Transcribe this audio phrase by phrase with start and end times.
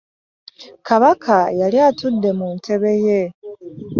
[0.87, 3.19] Kabaka yali atudde mu ntebe ye.